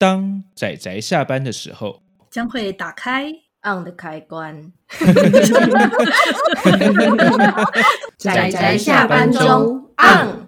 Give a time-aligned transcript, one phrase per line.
[0.00, 2.00] 当仔仔下班的时候，
[2.30, 3.32] 将会打开
[3.64, 4.72] on 的开关。
[8.16, 10.46] 仔仔下班中 on。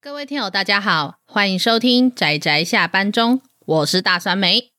[0.00, 4.70] 各位听友，大家好，欢迎收听仔仔下班中，我是大酸梅，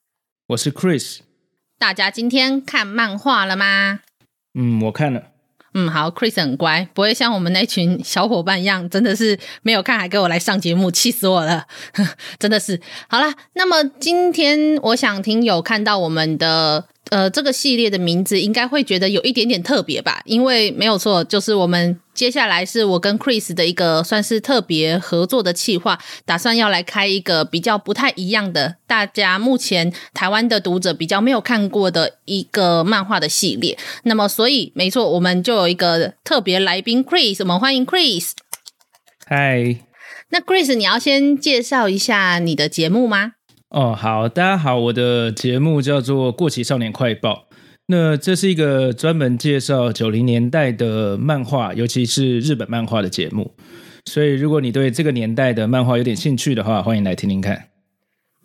[0.48, 1.20] 我是 Chris。
[1.78, 4.00] 大家今天看漫画了吗？
[4.56, 5.29] 嗯，我看了。
[5.74, 11.66] 嗯，好，Chris 很乖，不会像我们那群小伙伴一样，真的是没有看还给我来上节目，气死我了，
[12.40, 12.80] 真的是。
[13.08, 16.86] 好啦，那么今天我想听有看到我们的。
[17.10, 20.22] 呃，这个系列的名字应该会觉得有一点点特别吧？
[20.26, 33.76] 因为没有错，就是我们接下来是我跟 Chris 的一个算是特别合作的企划，打算要来开一个比较不太一样的，大家目前台湾的读者比较没有看过的一个漫画的系列。
[34.04, 38.34] 那么，所以没错，我们就有一个特别来宾 Chris，我们欢迎 Chris。
[39.26, 39.78] 嗨，
[40.30, 43.34] 那 Chris，你要先介绍一下你的节目吗？
[43.70, 47.46] 哦，好，大家好，我的节目叫做《过期少年快报》，
[47.86, 53.54] 那这是一个专门介绍九零年代的漫画，尤其是日本漫画的节目。
[54.06, 57.66] 所以，如果你对这个年代的漫画有点兴趣的话，欢迎来听听看。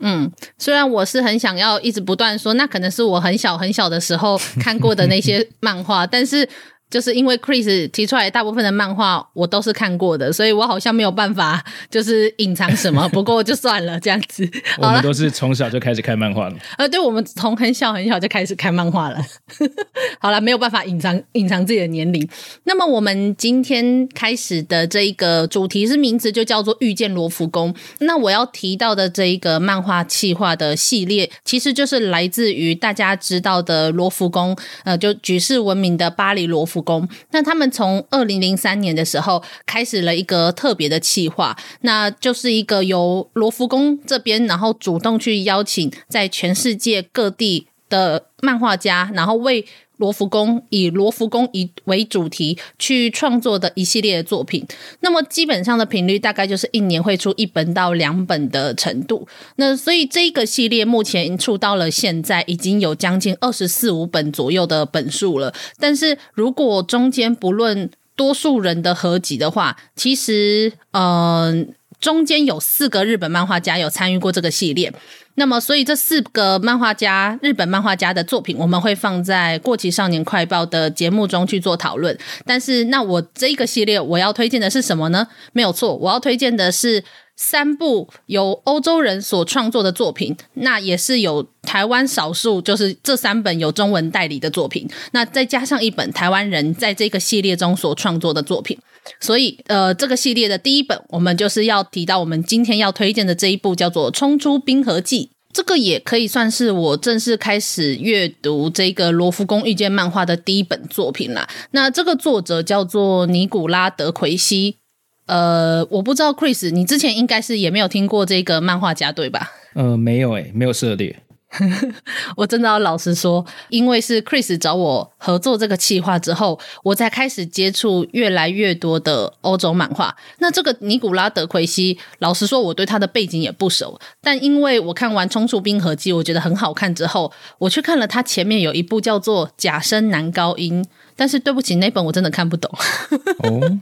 [0.01, 6.47] 嗯，虽然我是很想要一直不断说，那可能是我很小很小的时候看过的那些漫画， 但是。
[6.91, 13.09] 就是因为 Chris 提出来大部分的漫画我都是看过的，所以我好像没有办法 就是隐藏什么。
[13.15, 14.49] 不过就算了，这样子。
[14.79, 16.57] 我们都是从小就开始看漫画了。
[16.79, 19.19] 呃，对，我们从很小很小就开始看漫画了。
[20.21, 22.29] 好了，没有办法隐藏隐藏自己的年龄。
[22.65, 27.73] 那么我们今天开始的这一个主题是名字就叫做《遇见罗浮宫》。
[28.01, 37.09] 那我要提到的这一个漫画企划的系列，其实就是来自于大家知道的罗浮宫，呃，就举世闻名的巴黎罗浮宫。
[37.31, 49.67] 那他们从二零零三年的时候开始了一个特别的企划，那就是一个由罗浮宫这边，然后主动去邀请在全世界各地的漫画家，然后为
[50.05, 54.67] 罗浮宫以罗浮宫以为主题去创作的一系列的作品，
[55.01, 59.27] 那么基本上的频率大概就是一年会出一本到两本的程度。
[59.57, 65.55] 那所以这个系列目前已经出到了现在已经有将近二十四五本左右的本数了。
[65.79, 74.93] 但是如果中间不论多数人的合集的话，其实嗯、中间有四个日本漫画家有参与过这个系列。
[75.37, 82.17] 那么，所以这四个漫画家，日本漫画家的作品，我们会放在《过期少年快报》的节目中去做讨论。
[82.45, 85.27] 但是，那我这个系列我要推荐的是什么呢？
[85.55, 87.03] 没有错，我要推荐的是
[87.37, 98.79] 三部由欧洲人所创作的作品，那也是有台湾少数，就是这三本有中文代理的作品，那再加上一本台湾人在这个系列中所创作的作品。
[99.21, 105.27] 所以，呃，这个系列的第一本，我们就是要提到我们今天要推荐的这一部，叫做《冲出冰河纪》。
[105.53, 111.49] 这个也可以算是我正式开始阅读这个罗浮宫遇见漫画的第一本作品啦。
[111.71, 114.79] 那这个作者叫做尼古拉德奎西。
[115.27, 119.53] 呃，我不知道 Chris，你之前应该是也没有听过这个漫画家对吧？
[119.75, 121.23] 呃，没有诶，没有涉猎。
[122.37, 130.15] 我真的要老实说，因为是 Chris 找我合作这个企划之后，我才开始接触越来越多的欧洲漫画。
[130.39, 133.99] 那这个尼古拉德奎西，老实说，我对他的背景也不熟。
[134.21, 140.83] 但因为我看完《冲出冰河纪》，我觉得很好看之后，我去看了他前面有一部叫做《假声男高音》，
[141.17, 142.71] 但是对不起，那本我真的看不懂。
[143.45, 143.79] 哦，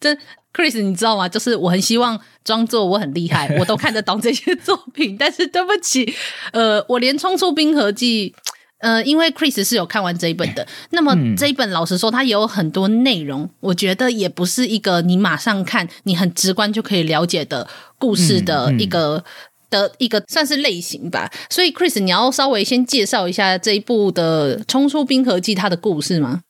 [0.00, 0.16] 这。
[0.56, 1.28] Chris，你知道吗？
[1.28, 6.10] 就是我很希望装作我很厉害， 我都看得懂这些作品， 但是对不起，
[6.52, 8.30] 呃，我连《冲出冰河纪》，
[8.78, 17.68] 呃，因为 Chris 是有看完这一本的， 那么这一本老实说，它也有很多内容，我觉得也不是一个你马上看，你很直观就可以了解的
[17.98, 19.24] 故事的一个、嗯嗯、
[19.68, 21.30] 的一个算是类型吧。
[21.50, 26.40] 所以，Chris，你要稍微先介绍一下这一部的《冲出冰河纪》它的故事吗？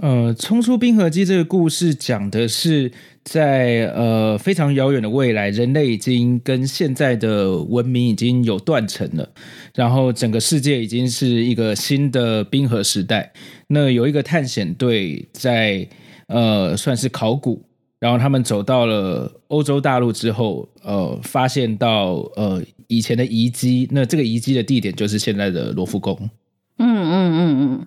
[0.00, 2.90] 呃，《冲出冰河纪》这个故事讲的是。
[3.28, 9.28] 在呃非常遥远的未来，人类已经跟现在的文明已经有断层了，
[9.74, 13.32] 然后整个世界已经是一个新的冰河时代。
[13.66, 15.84] 那有一个探险队在
[16.28, 17.60] 呃算是考古，
[17.98, 26.16] 然后他们走到了欧洲大陆之后，呃发现到呃以前的遗迹，那这个遗迹的地点就是现在的罗浮宫。
[26.78, 27.86] 嗯嗯嗯嗯。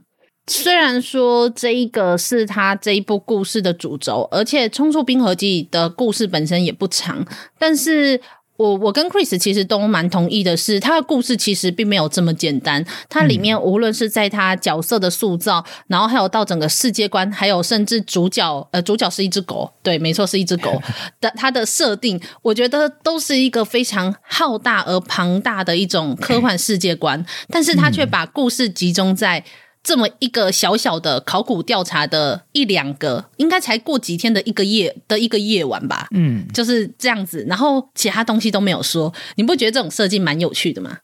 [0.50, 7.24] 虽然说这一个是他这一部故事的主轴，而且《冲出冰河纪》的故事本身也不长，
[7.60, 8.20] 但是
[8.58, 12.84] 我我跟 Chris 其实都蛮同意的是，他的故事其实并没有这么简单。
[13.08, 20.82] 它里面无论是在他角色的塑造，嗯、然后还有到整个世界观，还有甚至主角，呃，主角是一只狗，对，没错，是一只狗
[21.22, 29.46] 的，它的设定，我觉得都是一个非常浩大而庞大的一种科幻世界观，但是他却把故事集中在。
[29.82, 41.00] 这么一个小小的考古调查的一两个，应该才过几天的一个夜的一个夜晚吧，嗯，就是这样子，然后其他东西都没有说，你不觉得这种设计蛮有趣的吗？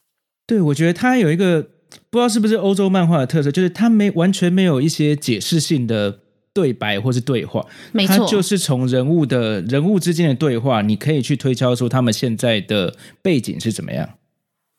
[0.46, 1.62] 对，我觉得它有一个
[2.10, 6.20] 不知道是不是欧洲漫画的特色，就是它没完全没有一些解释性的
[6.54, 14.10] 对白或是对话，没错，就是从人物的人物之间的对话，你可以去推敲出他们现在的背景是怎么样。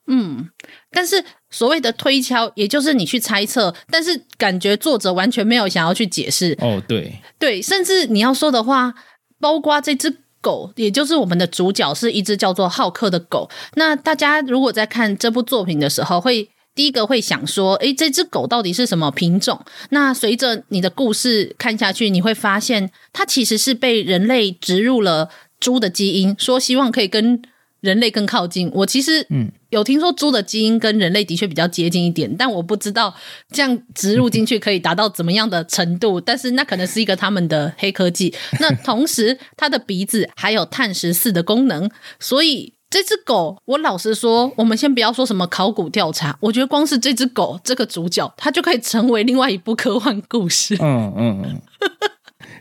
[0.09, 0.49] 嗯，
[0.89, 6.57] 但是所谓的推敲，也就是你去猜测，但是感觉作者完全没有想要去解释。
[6.59, 8.93] 哦，对，对，甚至你要说的话，
[9.39, 13.49] 包括这只狗，也就是我们的主角是一只叫做浩克的狗。
[13.75, 19.59] 那大家如果在看这部作品的时候，会第一个会想说，诶，这只狗到底是什么品种？
[19.91, 25.29] 那随着你的故事看下去，你会发现，它其实是被人类植入了
[25.59, 27.41] 猪的基因，说希望可以跟。
[27.81, 28.71] 人类更靠近。
[28.73, 33.13] 我其实嗯有听说猪的基因跟人类的确比较接近一点，但我不知道
[33.51, 36.19] 这样植入进去可以达到怎么样的程度。
[36.21, 38.33] 但是那可能是一个他们的黑科技。
[38.59, 41.89] 那同时，它的鼻子还有碳十四的功能，
[42.19, 50.75] 所以这只狗，我老实说，我们先不要说什么考古调查，我觉得光是这只狗这个主角，它就可以成为另外一部科幻故事。
[50.79, 51.41] 嗯嗯。
[51.43, 51.61] 嗯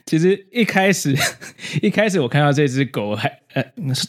[0.05, 1.17] 其实一开始，
[1.83, 3.65] 一开始我看到这只狗还呃，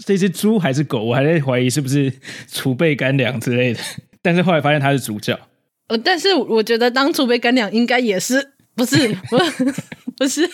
[0.05, 2.11] 这只猪还是狗，我还在怀疑是不是
[2.51, 3.79] 储备干粮之类的。
[4.21, 5.39] 但是后来发现它是主角。
[5.87, 9.37] 呃，但是我觉得当储备干粮应该也是不是不
[10.17, 10.49] 不是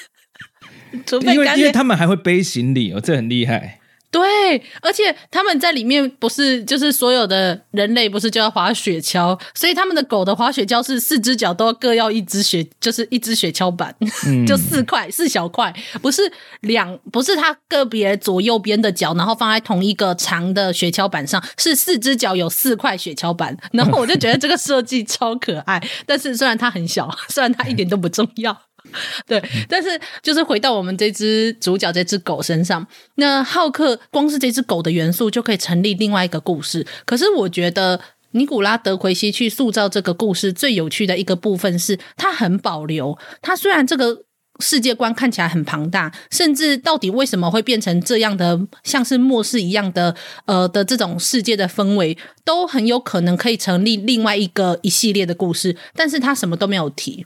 [1.06, 3.80] 储备干粮，因为因为他们还会背行李哦，这很厉害。
[4.14, 13.96] 对，而且他们在里面不是就是所有的人类不是就要滑雪橇，所以他们的狗的滑雪橇是四只脚都各要一只雪，就是一只雪橇板，
[14.28, 16.32] 嗯、就四块四小块，不是
[16.62, 28.56] 两不是它个别左右边的脚，然后放在同一个长的雪橇板上，是四只脚有四块雪橇板，然后我就觉得这个设计超可爱，但是虽然它很小，虽然它一点都不重要。
[29.26, 32.86] 对，但是就是回到我们这只主角这只狗身上，
[33.16, 36.86] 那浩克光是这只狗的元素就可以成立另外一个故事。
[37.06, 38.00] 可是我觉得
[38.32, 43.18] 尼古拉德奎西去塑造这个故事最有趣的一个部分是，他很保留。
[43.42, 44.24] 他虽然这个
[44.60, 50.16] 世界观看起来很庞大，甚至到底为什么会变成这样的，像是末世一样的
[50.46, 57.26] 呃的这种世界的氛围，都很有可能可以成立另外一个一系列的故事，但是他什么都没有提。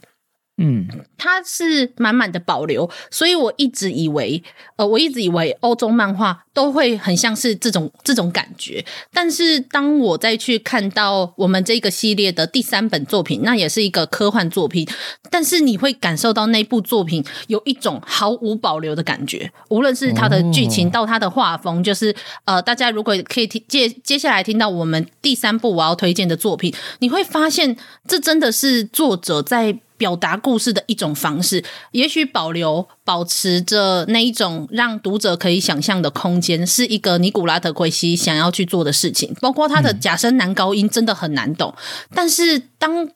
[0.60, 4.42] 嗯，它是满满的保留，所以我一直以为，
[4.74, 8.84] 呃，我一直以为欧洲漫画都会很像是这种这种感觉。
[9.12, 14.84] 但是当我再去看到我们这个系列的第三本作品，那也是一个科幻作品，
[15.30, 22.12] 但是你会感受到那部作品有一种毫无保留的感觉，无论是它的剧情到它的画风，就是
[22.44, 27.76] 呃，大家如果可以听接接下来听到我们第三部我要推荐的作品，你会发现
[28.08, 29.78] 这真的是作者在。
[29.98, 39.34] 表达故事的一种方式，也许保留、保持着那一种让读者可以想象的空间，是一个尼古拉德奎西想要去做的事情。
[39.40, 41.74] 包括他的假声男高音真的很难懂，
[42.14, 43.10] 但是当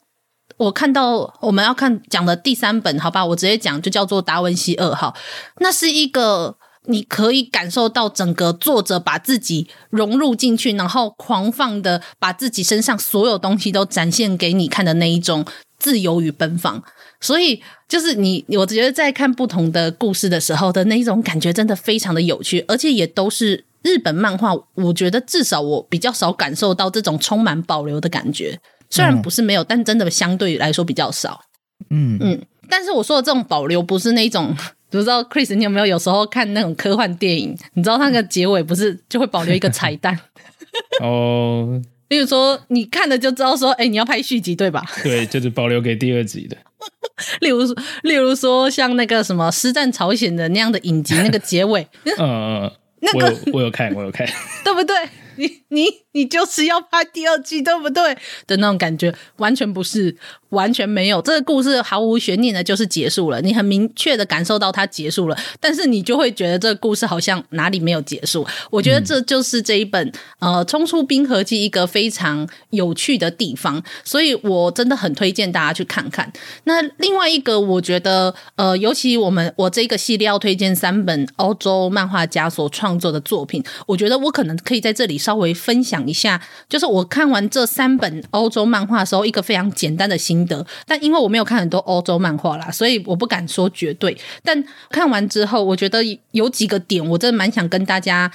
[0.57, 5.15] 我看到我们要看讲的第三本，好吧，我直接讲就叫做《达文西二号》，
[5.59, 6.57] 那是一个
[6.87, 15.45] 你可以感受到整个作者把自己融入进去，然后狂放的把自己身上所有东西都展现给你看的那一种。
[15.83, 16.81] 自由与奔放，
[17.19, 24.53] 所以就是你，我觉得在看不同的故事的时候的那一种感觉，真的非常的有趣，而且也都是日本漫画。
[24.75, 28.57] 我觉得至少我比较少感受到这种充满保留的感觉，
[28.89, 31.41] 虽然不是没有，但真的相对来说比较少。
[31.89, 34.55] 嗯嗯，但是我说的这种保留，不是那种，
[34.89, 37.53] 不知道 Chris，你有没有有时候看那种科幻电影？
[37.73, 40.17] 你知道那个结尾不是就会保留一个彩蛋？
[41.03, 41.81] 哦。
[42.13, 44.83] 例如说，你看了就知道说，哎、欸，你要拍续集对吧？
[45.03, 46.55] 对，就是保留给第二集的。
[47.41, 54.27] 例如说，例如说，像那个什么《师战朝鲜》的那样的影集，那个结尾， 嗯嗯，那个我有，我有看，我有看，
[54.63, 54.95] 对不对？
[55.37, 58.15] 你你你就是要拍第二季，对不对？
[58.45, 60.15] 的那种感觉，完全不是，
[60.49, 61.19] 完全没有。
[61.23, 63.41] 这个故事毫无悬念的，就是结束了。
[63.41, 68.45] 你很明确的感受到它结束了，但是你就会觉得这个故事好像哪里没有结束。
[68.69, 70.07] 我觉得这就是这一本、
[70.39, 76.31] 嗯、呃《冲出冰河期》一个非常有趣的地方，所以我真的很推荐大家去看看。
[76.65, 85.51] 那另外一个，我觉得呃，尤其我们我这个系列要推荐三本欧洲漫画家所创作的作品，我觉得我可能可以在这里稍微。
[85.63, 90.65] 分享一下，就是我看完这三本欧洲漫画的时候，一个非常简单的心得。
[90.85, 94.17] 但因为我没有看很多欧洲漫画啦，所以我不敢说绝对。
[94.43, 98.29] 但看完之后，我觉得有几个点，我真的蛮想跟大家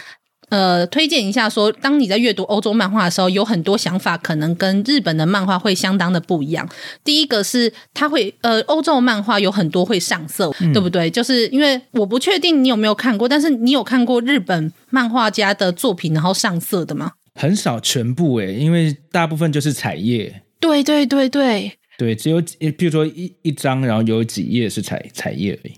[0.48, 1.70] 呃推荐一下说。
[1.70, 6.66] 说当你在阅读欧洲漫画的时候，有很多想法可能跟日本的漫画会相当的不一样。
[7.02, 11.10] 第一个是它会呃，欧洲漫画有很多会上色，嗯、对不对？
[11.10, 17.12] 就是因为我不确定你有没有看过，但是你有看过日本漫画家的作品然后上色的吗？
[17.38, 20.42] 很少全部诶，因为大部分就是彩页。
[20.58, 22.42] 对对对对对，只有
[22.76, 25.74] 比如说一一张，然后有几页是彩彩页而已。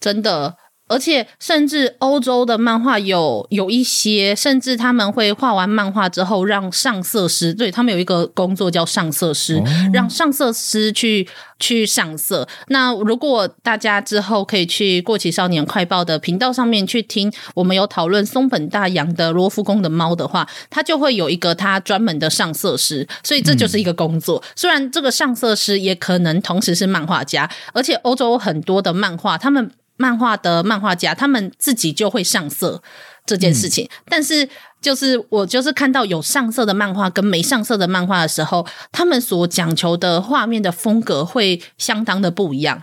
[0.00, 0.56] 真的。
[0.88, 11.26] 而且，甚至欧洲的漫画有有一些，甚至他们会画完漫画之后，让上色师，对，他们有一个工作叫上色师，哦、让上色师去
[11.58, 12.46] 去上色。
[12.68, 24.38] 那如果大家之后可以去过期少年快报的频道上面去听，我们有讨论松本大洋的罗浮宫的猫的话，他就会有一个他专门的上色师，所以这就是一个工作。
[24.38, 29.70] 嗯、虽然这个上色师也可能同时是漫画家，而且欧洲很多的漫画，他们。
[29.96, 32.82] 漫画的漫画家，他们自己就会上色
[33.24, 34.48] 这件事情，嗯、但是
[34.80, 42.82] 就是我就是看到有上色的漫画跟没上色的漫画的时候，他们所讲求的画面的风格会相当的不一样。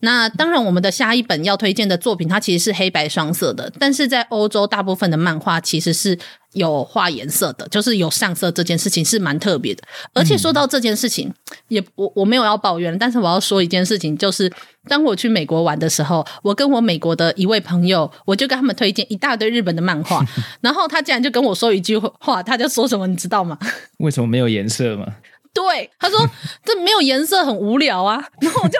[0.00, 6.18] 那当然，我们的下一本要推荐的作品，它其实是黑白双色的，但是在欧洲大部分的漫画其实是
[6.54, 9.82] 有画颜色的，就是有上色这件事情是蛮特别的。
[10.14, 11.34] 而且说到这件事情，嗯、
[11.68, 14.50] 也我我没有要抱怨，但是我要说一件事情，就是
[14.88, 20.24] 当我去美国玩的时候，我跟我美国的一位朋友，我就跟他们推荐一大堆日本的漫画，
[20.62, 23.58] 然后他竟然就跟我说一句话，他就说什么，你知道吗？
[23.98, 25.06] 为什么没有颜色吗？
[25.52, 26.18] 对，他说
[26.64, 28.78] 这没有颜色很无聊啊，然后我就。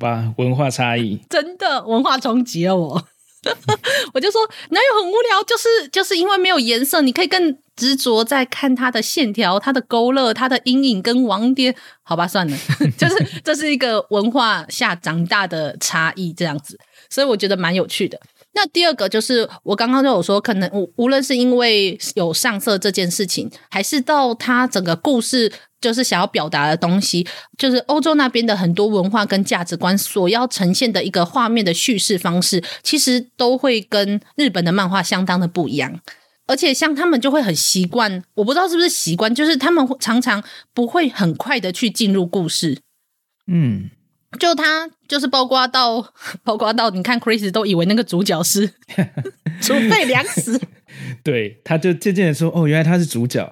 [0.00, 3.06] 吧，文化差异 真的文化冲击了我，
[4.14, 4.40] 我就说
[4.70, 11.74] 哪有很无聊，就是就是因为没有颜色，你可以更执着在看它的线条、它的勾勒、它的阴影跟网点。
[12.02, 12.56] 好吧，算了，
[12.98, 16.78] 就是这是一个文化下长大的差异，这样子，
[17.08, 18.18] 所以我觉得蛮有趣的。
[18.52, 25.52] 那第二个就是我刚刚就有说，可能无无论是因为有上色这件事情，还是到它整个故事。
[25.80, 36.00] 就是想要表达的东西，就是欧洲那边的很多文化跟价值观所要呈现的一个画面的叙事方式，其实都会跟日本的漫画相当的不一样。
[36.46, 40.42] 而且像他们就会很习惯，我不知道是不是习惯，就是他们常常
[40.74, 42.78] 不会很快的去进入故事。
[43.46, 43.88] 嗯，
[44.38, 48.66] 就他就是包括到包括到，你看 Chris 都以为那个主角是
[49.62, 50.60] 储备粮食，
[51.22, 53.50] 对，他就渐渐的说，哦，原来他是主角，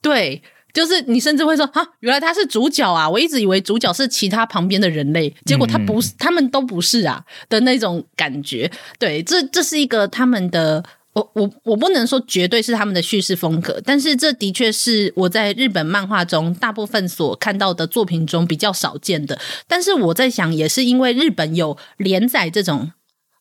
[0.00, 0.42] 对。
[0.76, 3.08] 就是你甚至会说啊，原来他是主角啊！
[3.08, 8.70] 我一直以为主角是其他旁边的人类，结果他不是，他们都不是啊的那种感觉。
[8.98, 19.38] 对，这这是一个他们的，我我我不能说绝对是他们的叙事风格，但是这的确是我在日本漫画中大部分所看到的作品中比较少见的。
[19.66, 22.92] 但是我在想，也是因为日本有连载这种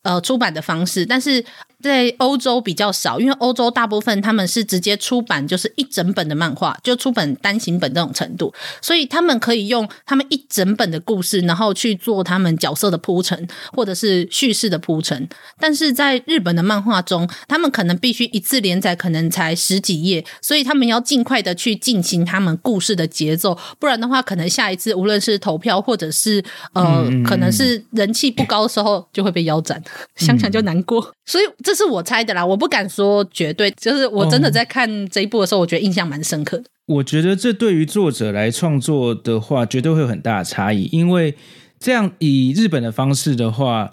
[0.06, 1.44] 呃出版的方式，但是。
[1.82, 15.30] 在欧洲比较少，因为欧洲大部分他们是直接出版，就是一整本的漫画，就出本单行本这种程度，所以他们可以用他们一整本的故事，然后去做他们角色的铺陈，或者是叙事的铺陈。
[15.60, 26.44] 但是在日本的漫画中，他们可能必须一次连载，可能才十几页，所以他们要尽快的去进行他们故事的节奏，不然的话，可能下一次无论是投票，或者是
[26.74, 29.80] 呃，可能是人气不高的时候，就会被腰斩，
[30.16, 31.14] 想想就难过。
[31.26, 33.72] 所以这是我猜的啦，我不敢说绝对。
[33.72, 36.66] 就是我真的在看这一部的时候，我觉得印象蛮深刻的。
[36.88, 40.90] 我觉得这对于作者来创作的话，绝对会有很大的差异。
[40.92, 41.36] 因为
[41.80, 43.92] 这样以日本的方式的话，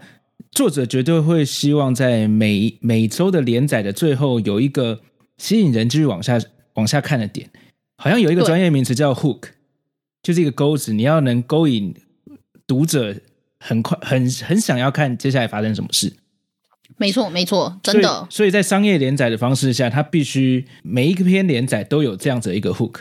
[0.50, 5.00] 作者绝对会希望在每每周的连载的最后有一个
[5.38, 6.38] 吸引人继续往下
[6.74, 7.48] 往下看的点。
[7.96, 9.44] 好像有一个专业名词叫 hook，
[10.22, 11.94] 就是一个钩子，你要能勾引
[12.66, 13.16] 读者，
[13.62, 16.12] 很快很很想要看接下来发生什么事。
[16.98, 18.08] 没错，没错，真的。
[18.08, 23.00] 所以，所以在商业连载的方式下，它必须每一篇连载都有这样子的一个 hook。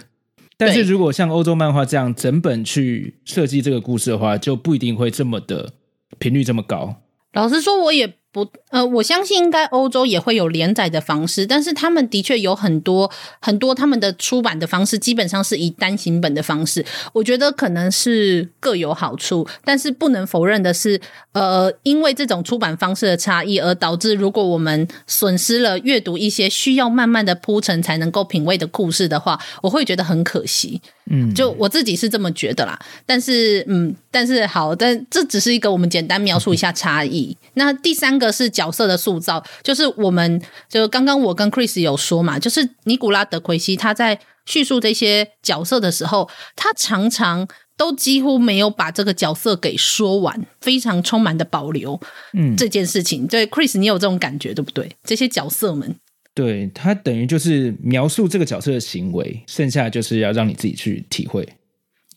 [0.56, 5.74] 但是如果像欧洲漫画这样整本去设计这个故事的话，就不一定会这么的
[6.20, 7.02] 频率这么高。
[7.34, 13.12] 老实说，我也不，呃，我相信应该欧洲也会有连载的方式，但是他们的确有很多
[13.42, 16.86] 很多他们的出版的方式，基本上是以单行本的方式。
[17.12, 21.02] 我觉得可能是各有好处，但是不能否认的是，
[21.34, 30.82] 呃，因为这种出版方式的差异，而导致如果我们损失了阅读一些需要慢慢的铺陈才能够品味的故事的话，我会觉得很可惜。
[31.12, 32.80] 嗯，就我自己是这么觉得啦。
[33.06, 37.36] 但是，嗯，但是好，但这只是一个我们简单描述一下差异。
[37.56, 52.00] 那第三个是角色的塑造，就是我们就刚刚我跟 Chris 有说嘛，就是尼古拉德奎西他在叙述这些角色的时候，他常常都几乎没有把这个角色给说完，非常充满的保留。
[52.34, 54.96] 嗯，这件事情，对 Chris，你有这种感觉对不对？
[55.04, 55.96] 这些角色们。
[56.34, 61.48] 对，他等于就是描述这个角色的行为，剩下就是要让你自己去体会。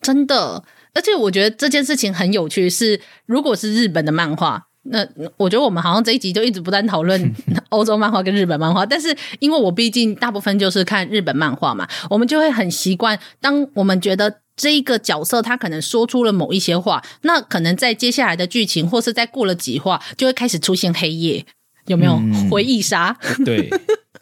[0.00, 5.04] 真的，而且我觉得这件事情很有趣是，是如果是日本的漫画，那
[5.38, 7.34] 我觉得我们好像这一集就一直不断讨论
[7.70, 21.46] 欧洲漫画跟日本漫画，但是因为我毕竟大部分就是看日本漫画嘛，我们就会很习惯，当我们觉得这一个角色他可能说出了某一些话，那可能在接下来的剧情，或是再过了几话，就会开始出现黑夜，
[21.86, 23.18] 有没有、嗯、回忆杀？
[23.44, 23.68] 对。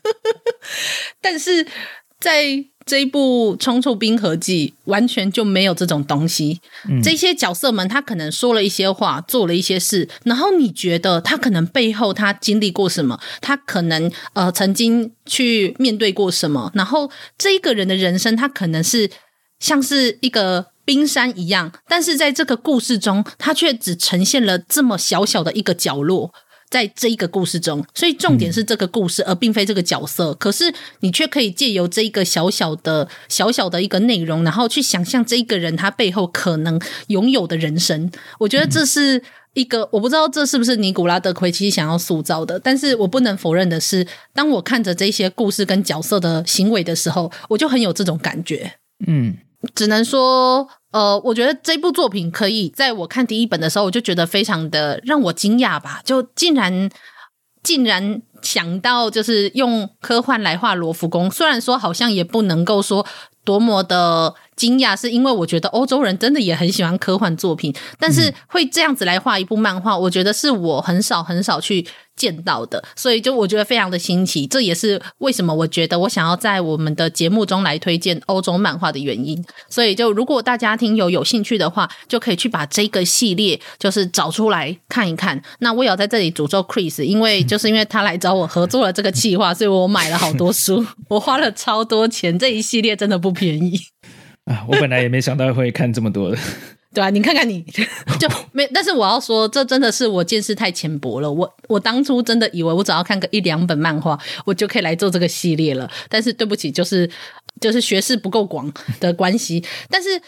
[1.21, 1.67] 但是
[2.21, 6.61] 在这一部《冲出冰河记》，完全就没有这种东西。
[6.89, 7.01] 嗯。
[7.01, 13.21] 这些角色们，他可能说了一些话，做了一些事，然后你觉得他可能背后他经历过什么？
[13.41, 16.73] 他可能呃曾经去面对过什么？
[16.75, 19.09] 然后这一个人的人生，他可能是
[19.61, 26.33] 像是一个冰山一样，但是在这个故事中，他却只呈现了这么小小的一个角落。
[26.73, 30.31] 在这一个故事中，所以重点是这个故事，而并非这个角色。
[30.31, 38.11] 嗯、可是你却可以借由这一个小小的、小小的一个内容，然后去想象这一个人他背后可能拥有的人生。
[38.39, 48.73] 我觉得这是一个，我不知道这是不是尼古拉德奎奇想要塑造的，但是我不能否认的是，当我看着这些故事跟角色的行为的时候，我就很有这种感觉。
[49.07, 49.37] 嗯，
[49.75, 50.67] 只能说。
[50.93, 56.89] 呃，我觉得这部作品可以在我看第一本的时候，我就觉得非常的让我惊讶吧，就竟然
[57.63, 63.05] 竟然想到就是用科幻来画罗浮宫，虽然说好像也不能够说
[63.45, 64.35] 多么的。
[64.55, 71.85] 惊讶是因为我觉得欧洲人真的也很喜欢科幻作品，但是会这样子来画一部漫画，我觉得是我很少很少去
[72.23, 74.47] 见到的，所以就我觉得非常的新奇。
[74.47, 79.45] 这也是为什么我觉得我想要在我们的节目中来推荐欧洲漫画的原因。
[79.69, 85.43] 所以就如果大家听友有兴趣的话，就可以去把这个系列就是找出来看一看。
[85.59, 93.81] 那我也要在这里诅咒 Chris，因为就是因为他来找我合作了这个计划，所以我买了好多书，我花了超多钱，这一系列真的不便宜。
[94.47, 96.39] 啊，我本来也没想到会看这么多的，
[96.95, 97.63] 对啊，你看看你
[98.21, 101.31] 就没，但是我要说，这真的是我见识太浅薄了。
[101.31, 105.91] 我我当初真的以为我只要看个一两本漫画，我就可以来做这个系列了。
[106.09, 107.09] 但是对不起，就是
[107.61, 109.65] 就是学识不够广的关系。
[109.89, 110.21] 但是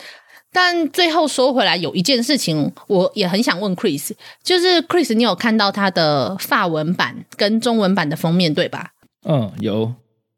[0.52, 8.92] 但最后说回来，有一件事情我也很想问 Chris，就是 Chris，你有看到他的法文版跟中文版的封面对吧？
[9.28, 9.94] 嗯，有。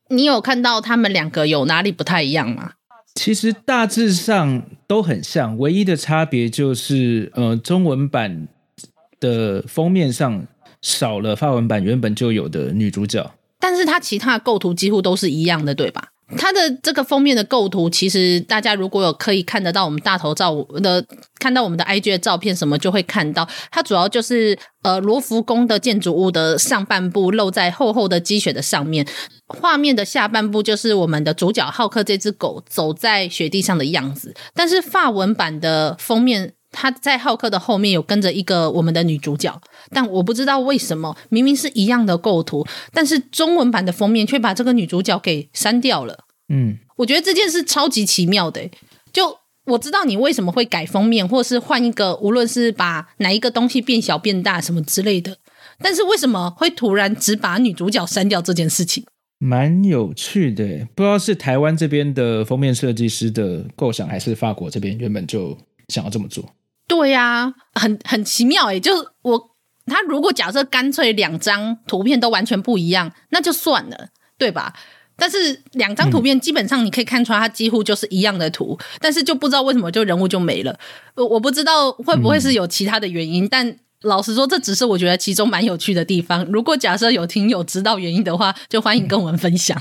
[0.08, 2.72] 你有看到他们两个有哪里不太一样吗？
[3.16, 8.46] 其实大致上都很像，唯一的差别就是，呃，中文版
[9.18, 10.46] 的封面上
[10.82, 16.10] 少了法文版原本就有的女主角，但是它其他的构图几乎都是一样的，对吧？
[16.36, 21.04] 它的这个封面的构图，其实大家如果有可以看得到我们大头照的，
[21.38, 29.06] 看到我们的 IG 的照片什么，就会看到它主要就是呃罗浮宫的建筑物的上半部露在厚厚的积雪的上面，
[29.46, 34.34] 画面的下半部就是我们的主角浩克这只狗走在雪地上的样子。
[34.52, 39.58] 但是法文版的封面，它在浩克的后面有跟着一个我们的女主角，
[39.90, 46.24] 但我不知道为什么，明明是一样的构图，但是中文版的封面却把这个女主角给删掉了。
[46.52, 48.68] 嗯，我觉得这件事超级奇妙的。
[49.10, 55.38] 就我知道你为什么会改封面，或是换一个，无论是把哪一个东西变小变大什么之类的，
[55.78, 59.04] 但是为什么会突然只把女主角删掉这件事情？
[59.38, 65.56] 蛮有趣的，不知道是台湾这边的封面设计师的构想，还是法国这边原本就
[65.88, 66.44] 想要这么做？
[66.88, 69.50] 对呀，很很奇妙诶，就是我
[69.86, 74.72] 他如果假设干脆两张图片都完全不一样，那就算了，对吧？
[75.18, 80.78] 但是两张图片基本上你可以看出来，它几乎就是一样的图，嗯，但是就不知道为什么就人物就没了。
[81.14, 86.44] 我我不知道会不会是有其他的原因，嗯，但老实说，这只是我觉得其中蛮有趣的地方。
[86.46, 89.80] 如果假设有听友知道原因的话，就欢迎跟我们分享。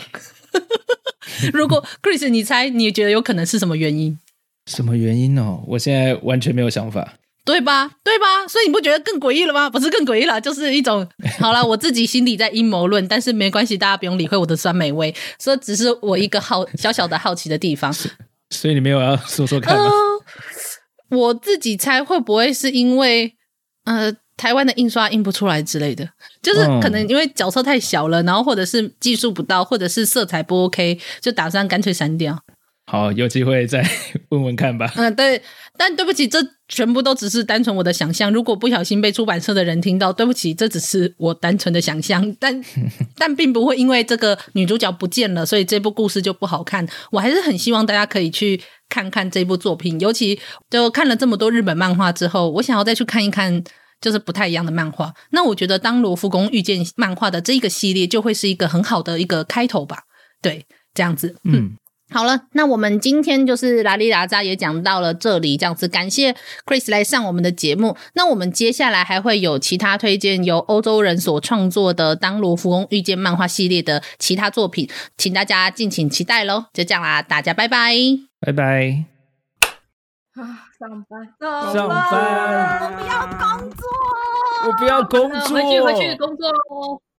[1.51, 4.17] 如果 Chris，你猜你觉得有可能是什么原因？
[4.65, 5.63] 什么原因哦？
[5.67, 7.13] 我现在完全没有想法。
[7.45, 7.91] 对吧？
[8.03, 8.47] 对吧？
[8.47, 9.69] 所以你不觉得更诡异了吗？
[9.69, 17.93] 不是更诡异了，就是一种 好了，我自己心里在阴谋论，但是没关系，大家不用理会我的酸美味，所以只是我一个好小小的好奇的地方。
[18.49, 19.83] 所以你没有要说说看吗？
[19.85, 23.35] 呃，我自己猜会不会是因为
[23.83, 26.09] 呃台湾的印刷印不出来之类的，
[26.41, 32.41] 就是可能因为角色太小了，然后或者是技术不到，或者是色彩不 OK，就打算干脆删掉。
[32.87, 33.83] 好，有机会再
[34.29, 34.93] 问问看吧。
[34.95, 35.41] 嗯，对，
[35.75, 38.31] 但对不起，这全部都只是单纯我的想象。
[38.31, 42.35] 如果不小心被出版社的人听到，对不起，这只是我单纯的想象。
[42.39, 42.63] 但
[43.17, 46.87] 但并不会因为这个女主角不见了，所以这部故事就不好看。
[47.11, 53.63] 我还是很希望大家可以去看看这部作品，尤其就看了这么多日本漫画之后，我想要再去看一看，
[53.99, 55.11] 就是不太一样的漫画。
[55.31, 60.03] 那我觉得，当罗浮宫遇见漫画的这一个系列，就会是一个很好的一个开头吧。
[60.39, 61.55] 对，这样子，嗯。
[61.55, 61.77] 嗯
[62.11, 67.97] 好了，那我们今天就是拉里拉扎也讲到了这里，这样子感谢 Chris 来上我们的节目。
[68.13, 74.87] 那我们接下来还会有其他推荐由欧洲人所创作的《当罗浮宫遇见》漫画系列的其他作品，
[75.17, 76.65] 请大家敬请期待喽。
[76.71, 77.95] 就这样啦，大家拜拜，
[78.39, 79.05] 拜拜。
[80.35, 81.33] 啊，上班，
[81.73, 83.87] 上班，我不要工作，
[84.67, 87.01] 我不要工作，回去回去工作喽。